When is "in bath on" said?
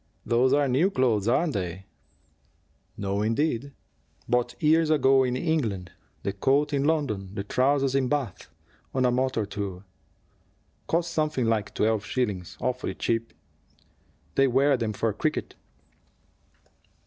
7.93-9.05